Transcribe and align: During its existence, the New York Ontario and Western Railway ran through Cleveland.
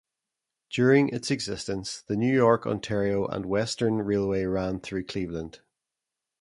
During 0.71 1.09
its 1.09 1.29
existence, 1.29 2.01
the 2.01 2.15
New 2.15 2.33
York 2.33 2.65
Ontario 2.65 3.27
and 3.27 3.45
Western 3.45 3.99
Railway 4.01 4.45
ran 4.45 4.79
through 4.79 5.03
Cleveland. 5.03 5.59